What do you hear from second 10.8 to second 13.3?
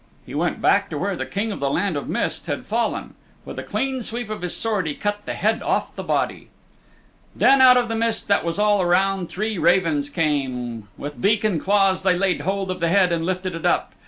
With beak and claws they laid hold of the head and